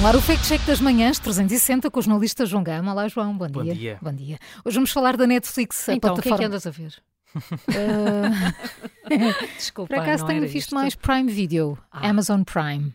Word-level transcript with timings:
no 0.00 0.06
ar 0.06 0.16
o 0.16 0.20
Fake 0.20 0.42
Check 0.44 0.62
das 0.66 0.80
Manhãs 0.80 1.18
360 1.18 1.90
com 1.90 1.98
o 2.00 2.02
jornalista 2.02 2.46
João 2.46 2.62
Gama. 2.62 2.92
Olá, 2.92 3.08
João, 3.08 3.36
bom, 3.36 3.48
Bom 3.48 3.62
dia. 3.62 3.74
dia. 3.74 3.98
Bom 4.00 4.12
dia. 4.12 4.38
Hoje 4.64 4.74
vamos 4.74 4.90
falar 4.90 5.16
da 5.16 5.26
Netflix, 5.26 5.88
a 5.88 5.94
Então, 5.94 6.14
o 6.14 6.14
que 6.14 6.20
é 6.20 6.22
que 6.22 6.28
plataforma. 6.28 6.46
andas 6.46 6.66
a 6.66 6.70
ver? 6.70 6.94
Ah, 7.68 8.54
Desculpa, 9.56 9.94
por 9.94 10.02
acaso 10.02 10.22
não 10.22 10.28
tenho 10.28 10.38
era 10.38 10.46
visto 10.46 10.66
isto. 10.66 10.74
mais 10.74 10.94
Prime 10.94 11.30
Video, 11.32 11.76
Ah. 11.92 12.08
Amazon 12.08 12.42
Prime. 12.42 12.92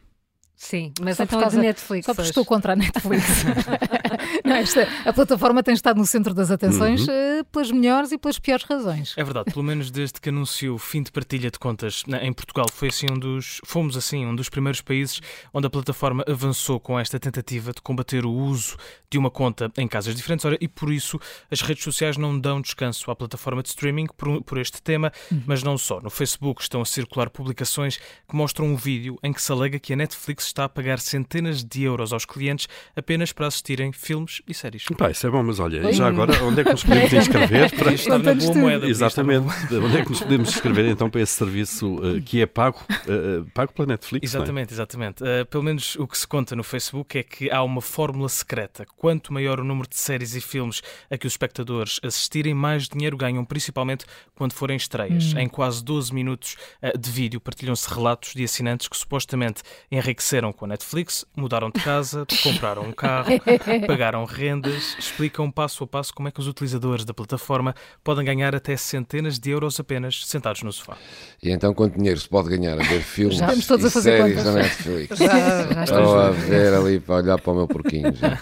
Sim, 0.56 0.94
mas 1.02 1.18
Só 1.18 1.24
então 1.24 1.40
por 1.40 1.46
é 1.46 1.48
de 1.50 1.52
causa- 1.56 1.62
Netflix. 1.68 2.06
Só 2.06 2.14
porque 2.14 2.30
estou 2.30 2.46
contra 2.46 2.74
a 2.74 2.76
Netflix. 2.76 3.24
Não, 4.56 4.62
esta- 4.62 4.88
a 5.10 5.14
plataforma 5.14 5.62
tem 5.64 5.74
estado 5.74 5.98
no 5.98 6.06
centro 6.06 6.34
das 6.34 6.50
atenções 6.52 7.08
eh, 7.08 7.44
pelas 7.52 7.72
melhores 7.72 8.12
e 8.12 8.18
pelas 8.18 8.40
piores 8.40 8.66
razões. 8.66 9.14
É 9.18 9.24
verdade, 9.24 9.52
pelo 9.52 9.64
menos 9.64 9.92
desde 9.92 10.20
que 10.20 10.30
anunciou 10.30 10.76
o 10.76 10.80
fim 10.80 11.02
de 11.04 11.12
partilha 11.12 11.52
de 11.52 11.60
contas 11.60 12.04
em 12.22 12.34
Portugal, 12.34 12.66
foi 12.72 12.90
assim 12.90 13.08
um 13.12 13.18
dos, 13.20 13.60
fomos 13.66 13.96
assim 13.98 14.26
um 14.26 14.36
dos 14.36 14.50
primeiros 14.50 14.82
países 14.82 15.22
onde 15.54 15.68
a 15.68 15.70
plataforma 15.70 16.24
avançou 16.28 16.80
com 16.80 17.00
esta 17.00 17.20
tentativa 17.20 17.72
de 17.72 17.82
combater 17.82 18.26
o 18.26 18.32
uso 18.32 18.78
de 19.10 19.18
uma 19.18 19.30
conta 19.30 19.72
em 19.78 19.88
casas 19.88 20.16
diferentes. 20.16 20.46
Ora, 20.46 20.58
e 20.60 20.68
por 20.68 20.92
isso 20.92 21.20
as 21.52 21.62
redes 21.62 21.84
sociais 21.84 22.18
não 22.18 22.38
dão 22.40 22.62
descanso 22.62 23.10
à 23.12 23.16
plataforma 23.16 23.62
de 23.62 23.70
streaming 23.70 24.08
por, 24.18 24.42
por 24.44 24.58
este 24.58 24.82
tema, 24.82 25.12
mas 25.46 25.64
não 25.64 25.78
só. 25.78 26.00
No 26.02 26.10
Facebook 26.10 26.62
estão 26.62 26.82
a 26.82 26.86
circular 26.86 27.30
publicações 27.30 27.98
que 27.98 28.36
mostram 28.36 28.66
um 28.68 28.76
vídeo 28.76 29.18
em 29.24 29.32
que 29.34 29.42
se 29.42 29.52
alega 29.52 29.80
que 29.80 29.94
a 29.94 29.96
Netflix 29.96 30.46
está 30.46 30.66
a 30.66 30.70
pagar 30.70 31.00
centenas 31.00 31.64
de 31.64 31.84
euros 31.84 32.12
aos 32.14 32.26
clientes 32.26 32.68
apenas 32.96 33.32
para 33.32 33.48
assistirem 33.48 33.92
filmes 33.92 34.42
e 34.48 34.54
séries. 34.54 34.86
Pá, 34.98 35.12
isso 35.12 35.26
é 35.28 35.30
bom, 35.30 35.44
mas 35.44 35.60
olha, 35.60 35.92
já 35.92 36.08
agora, 36.08 36.44
onde 36.44 36.62
é 36.62 36.64
que 36.64 36.72
nos 36.72 36.84
podemos 36.84 37.14
inscrever? 37.14 37.76
Para... 37.76 37.94
Isto 37.94 38.14
está 38.14 38.18
na 38.20 38.34
boa 38.34 38.56
moeda. 38.56 38.88
Exatamente. 38.88 39.46
Onde 39.76 39.98
é 39.98 40.04
que 40.04 40.10
nos 40.10 40.20
podemos 40.20 40.50
inscrever 40.50 40.86
então 40.86 41.10
para 41.10 41.22
esse 41.22 41.34
serviço 41.34 42.00
eh, 42.04 42.22
que 42.22 42.42
é 42.42 42.46
pago, 42.46 42.80
eh, 42.90 43.44
pago 43.54 43.74
pela 43.74 43.88
Netflix? 43.88 44.34
não 44.34 44.40
é? 44.40 44.44
Exatamente, 44.44 44.74
exatamente. 44.74 45.24
Uh, 45.24 45.46
pelo 45.46 45.64
menos 45.64 45.96
o 45.96 46.08
que 46.08 46.18
se 46.18 46.28
conta 46.28 46.56
no 46.56 46.64
Facebook 46.64 47.18
é 47.18 47.24
que 47.24 47.52
há 47.52 47.62
uma 47.64 47.82
fórmula 47.82 48.30
secreta. 48.30 48.86
Quanto 48.98 49.34
maior 49.34 49.60
o 49.60 49.64
número 49.64 49.88
de 49.88 49.98
séries 49.98 50.36
e 50.36 50.42
filmes 50.42 50.82
a 51.10 51.18
que 51.18 51.28
os 51.28 51.34
espectadores 51.34 52.00
assistirem, 52.04 52.54
mais 52.54 52.88
dinheiro 52.88 53.18
ganham, 53.18 53.44
principalmente 53.44 54.06
quando 54.36 54.54
forem 54.54 54.78
estreias. 54.78 55.34
Em 55.36 55.48
quase 55.48 55.84
12 55.84 56.14
minutos 56.14 56.56
uh, 56.82 56.98
de 56.98 57.10
vídeo 57.12 57.40
partilham-se 57.40 57.92
relatos 57.94 58.34
de 58.34 58.44
assinantes 58.44 58.88
que 58.88 58.98
supostamente 58.98 59.62
enriqueceram 59.92 60.52
com 60.52 60.66
a 60.66 60.68
Netflix, 60.70 61.26
mudaram 61.36 61.70
de 61.70 61.82
casa, 61.82 62.26
compraram 62.44 62.84
um 62.84 62.92
carro, 62.92 63.30
pagaram 63.88 64.26
rendas, 64.36 64.96
explicam 65.00 65.50
passo 65.50 65.84
a 65.84 65.88
passo 65.88 66.14
como 66.14 66.28
é 66.28 66.32
que 66.32 66.40
os 66.40 66.48
utilizadores 66.48 67.06
da 67.06 67.14
plataforma 67.14 67.74
podem 68.04 68.26
ganhar 68.26 68.54
até 68.56 68.76
centenas 68.78 69.40
de 69.40 69.50
euros 69.50 69.80
apenas 69.80 70.26
sentados 70.26 70.62
no 70.62 70.72
sofá. 70.72 70.98
E 71.42 71.50
então 71.50 71.74
quanto 71.74 71.98
dinheiro 71.98 72.20
se 72.20 72.28
pode 72.28 72.50
ganhar 72.50 72.80
a 72.80 72.84
ver 72.84 73.02
filmes 73.04 73.38
Já 73.38 73.46
estamos 73.46 73.68
todos 73.68 73.86
e 73.86 73.88
a 73.88 73.92
fazer 73.92 74.18
séries 74.18 74.38
contas. 74.38 74.54
na 74.54 74.62
Netflix? 74.62 75.18
Já, 75.18 75.74
já. 75.74 75.84
Estou 75.84 76.20
a 76.20 76.30
ver 76.32 76.74
ali 76.74 77.00
para 77.00 77.16
olhar 77.16 77.40
para 77.40 77.54
o 77.54 77.56
meu 77.56 77.68
porquinho 77.68 78.14
já. 78.14 78.38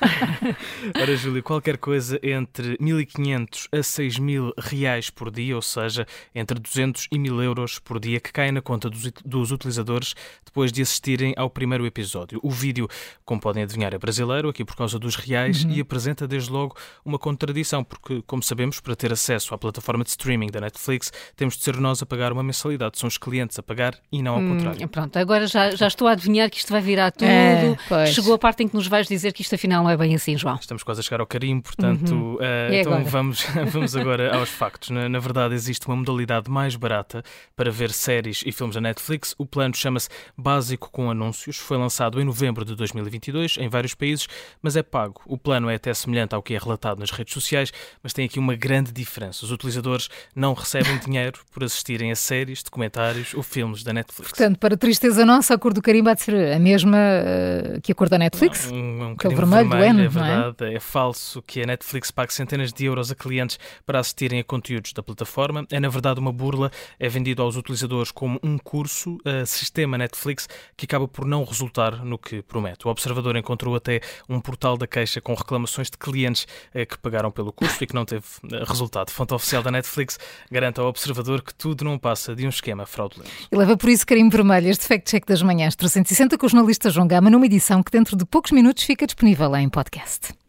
Ora, 0.99 1.15
Júlio, 1.15 1.43
qualquer 1.43 1.77
coisa 1.77 2.19
entre 2.23 2.77
1.500 2.77 3.67
a 3.71 3.77
6.000 3.77 4.51
reais 4.57 5.09
por 5.09 5.29
dia, 5.31 5.55
ou 5.55 5.61
seja, 5.61 6.05
entre 6.33 6.59
200 6.59 7.07
e 7.11 7.17
1.000 7.17 7.43
euros 7.43 7.79
por 7.79 7.99
dia, 7.99 8.19
que 8.19 8.31
caem 8.31 8.51
na 8.51 8.61
conta 8.61 8.89
dos, 8.89 9.11
dos 9.23 9.51
utilizadores 9.51 10.15
depois 10.45 10.71
de 10.71 10.81
assistirem 10.81 11.33
ao 11.37 11.49
primeiro 11.49 11.85
episódio. 11.85 12.39
O 12.43 12.49
vídeo, 12.49 12.87
como 13.25 13.39
podem 13.41 13.63
adivinhar, 13.63 13.93
é 13.93 13.97
brasileiro, 13.97 14.49
aqui 14.49 14.63
por 14.63 14.75
causa 14.75 14.97
dos 14.97 15.15
reais, 15.15 15.65
e 15.69 15.82
apresenta 15.83 16.27
desde 16.27 16.51
logo 16.51 16.75
uma 17.05 17.19
contradição, 17.19 17.83
porque, 17.83 18.23
como 18.25 18.41
sabemos, 18.41 18.79
para 18.79 18.95
ter 18.95 19.11
acesso 19.13 19.53
à 19.53 19.57
plataforma 19.57 20.03
de 20.03 20.09
streaming 20.09 20.47
da 20.47 20.59
Netflix, 20.59 21.11
temos 21.35 21.55
de 21.57 21.63
ser 21.63 21.77
nós 21.77 22.01
a 22.01 22.05
pagar 22.05 22.31
uma 22.33 22.43
mensalidade. 22.43 22.97
São 22.97 23.07
os 23.07 23.17
clientes 23.17 23.57
a 23.59 23.63
pagar 23.63 23.95
e 24.11 24.21
não 24.21 24.35
ao 24.35 24.41
contrário. 24.41 24.83
Hum, 24.83 24.87
pronto, 24.87 25.17
agora 25.17 25.47
já, 25.47 25.71
já 25.71 25.87
estou 25.87 26.07
a 26.07 26.11
adivinhar 26.11 26.49
que 26.49 26.57
isto 26.57 26.71
vai 26.71 26.81
virar 26.81 27.11
tudo. 27.11 27.27
É. 27.29 28.05
Chegou 28.07 28.33
a 28.33 28.37
parte 28.37 28.63
em 28.63 28.67
que 28.67 28.75
nos 28.75 28.87
vais 28.87 29.07
dizer 29.07 29.31
que 29.33 29.41
isto 29.41 29.53
afinal 29.55 29.83
não 29.83 29.89
é 29.89 29.97
bem 29.97 30.15
assim, 30.15 30.37
João. 30.37 30.55
Estamos 30.55 30.83
quase 30.83 30.99
a 31.01 31.03
chegar 31.03 31.19
ao 31.21 31.27
carimbo, 31.27 31.63
portanto, 31.63 32.37
eh, 32.41 32.69
E 32.71 32.75
então 32.77 32.93
agora? 32.93 33.09
vamos, 33.09 33.45
vamos 33.71 33.95
agora 33.95 34.35
aos 34.35 34.49
factos. 34.49 34.89
Na, 34.89 35.07
na 35.09 35.19
verdade, 35.19 35.53
existe 35.53 35.87
uma 35.87 35.95
modalidade 35.95 36.49
mais 36.49 36.75
barata 36.75 37.23
para 37.55 37.69
ver 37.71 37.91
séries 37.91 38.43
e 38.45 38.51
filmes 38.51 38.75
da 38.75 38.81
Netflix. 38.81 39.35
O 39.37 39.45
plano 39.45 39.75
chama-se 39.75 40.09
Básico 40.37 40.89
com 40.91 41.09
Anúncios. 41.09 41.57
Foi 41.57 41.77
lançado 41.77 42.19
em 42.21 42.23
novembro 42.23 42.65
de 42.65 42.75
2022 42.75 43.57
em 43.59 43.67
vários 43.69 43.93
países, 43.93 44.27
mas 44.61 44.75
é 44.75 44.83
pago. 44.83 45.21
O 45.25 45.37
plano 45.37 45.69
é 45.69 45.72
até 45.75 45.93
semelhante 45.93 46.35
ao 46.35 46.41
que 46.41 46.53
é 46.53 46.57
relatado 46.57 46.99
nas 46.99 47.11
redes 47.11 47.33
sociais, 47.33 47.71
mas 48.01 48.13
tem 48.13 48.25
aqui 48.25 48.39
uma 48.39 48.55
grande 48.55 48.91
diferença. 48.91 49.45
Os 49.45 49.51
utilizadores 49.51 50.09
não 50.35 50.53
recebem 50.53 50.97
dinheiro 51.03 51.39
por 51.51 51.63
assistirem 51.63 52.11
a 52.11 52.15
séries, 52.15 52.63
documentários 52.63 53.33
ou 53.33 53.43
filmes 53.43 53.83
da 53.83 53.93
Netflix. 53.93 54.29
Portanto, 54.29 54.57
para 54.57 54.77
tristeza 54.77 55.25
nossa, 55.25 55.53
a 55.53 55.57
cor 55.57 55.73
do 55.73 55.81
carimbo 55.81 56.09
há 56.09 56.13
de 56.13 56.21
ser 56.21 56.53
a 56.53 56.59
mesma 56.59 56.97
eh, 56.97 57.79
que 57.81 57.91
a 57.91 57.95
cor 57.95 58.09
da 58.09 58.17
Netflix. 58.17 58.69
Um, 58.71 58.75
um 58.75 59.11
Aquele 59.13 59.35
carimbo 59.35 59.35
vermelho 59.35 59.69
do 59.69 59.75
N, 59.77 59.89
é 59.89 59.93
não 59.93 60.03
é? 60.03 60.07
verdade. 60.07 60.75
É? 60.75 60.79
falso 60.79 61.41
que 61.41 61.61
a 61.61 61.65
Netflix 61.65 62.11
pague 62.11 62.33
centenas 62.33 62.71
de 62.71 62.85
euros 62.85 63.11
a 63.11 63.15
clientes 63.15 63.57
para 63.85 63.99
assistirem 63.99 64.39
a 64.39 64.43
conteúdos 64.43 64.93
da 64.93 65.01
plataforma. 65.01 65.65
É, 65.71 65.79
na 65.79 65.89
verdade, 65.89 66.19
uma 66.19 66.31
burla. 66.31 66.71
É 66.99 67.09
vendido 67.09 67.41
aos 67.41 67.55
utilizadores 67.55 68.11
como 68.11 68.39
um 68.43 68.57
curso, 68.57 69.17
a 69.25 69.45
sistema 69.45 69.97
Netflix, 69.97 70.47
que 70.77 70.85
acaba 70.85 71.07
por 71.07 71.25
não 71.25 71.43
resultar 71.43 72.05
no 72.05 72.17
que 72.17 72.41
promete. 72.41 72.87
O 72.87 72.91
Observador 72.91 73.35
encontrou 73.35 73.75
até 73.75 74.01
um 74.29 74.39
portal 74.39 74.77
da 74.77 74.85
queixa 74.85 75.19
com 75.19 75.33
reclamações 75.33 75.62
de 75.65 75.97
clientes 75.97 76.47
eh, 76.73 76.85
que 76.85 76.97
pagaram 76.97 77.31
pelo 77.31 77.51
curso 77.51 77.83
e 77.83 77.87
que 77.87 77.95
não 77.95 78.05
teve 78.05 78.25
eh, 78.51 78.63
resultado. 78.65 79.09
Fonte 79.09 79.33
oficial 79.33 79.63
da 79.63 79.71
Netflix 79.71 80.19
garante 80.51 80.79
ao 80.79 80.87
Observador 80.87 81.41
que 81.41 81.53
tudo 81.53 81.83
não 81.83 81.97
passa 81.97 82.35
de 82.35 82.45
um 82.45 82.49
esquema 82.49 82.85
fraudulento. 82.85 83.31
E 83.51 83.55
leva 83.55 83.77
por 83.77 83.89
isso 83.89 84.05
carimbo 84.05 84.35
vermelho 84.35 84.69
este 84.69 84.85
Fact 84.85 85.09
Check 85.09 85.25
das 85.25 85.41
Manhãs 85.41 85.75
360 85.75 86.37
com 86.37 86.45
o 86.45 86.49
jornalista 86.49 86.89
João 86.89 87.07
Gama 87.07 87.29
numa 87.29 87.45
edição 87.45 87.81
que 87.81 87.91
dentro 87.91 88.15
de 88.15 88.25
poucos 88.25 88.51
minutos 88.51 88.83
fica 88.83 89.05
disponível 89.05 89.55
em 89.55 89.69
podcast. 89.69 90.42